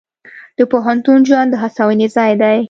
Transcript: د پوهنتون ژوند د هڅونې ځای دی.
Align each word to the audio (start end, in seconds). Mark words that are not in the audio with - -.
د 0.57 0.59
پوهنتون 0.71 1.19
ژوند 1.27 1.49
د 1.51 1.55
هڅونې 1.63 2.07
ځای 2.15 2.31
دی. 2.41 2.57